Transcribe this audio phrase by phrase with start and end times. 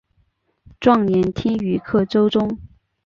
[0.79, 2.57] 壮年听雨客舟中。